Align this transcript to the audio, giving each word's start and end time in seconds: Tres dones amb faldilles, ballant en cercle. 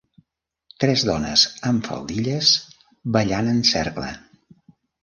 Tres 0.83 1.03
dones 1.09 1.43
amb 1.73 1.91
faldilles, 1.91 2.51
ballant 3.19 3.53
en 3.55 3.65
cercle. 3.75 4.15